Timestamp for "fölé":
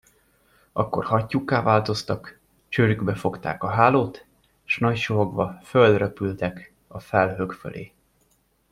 7.51-7.93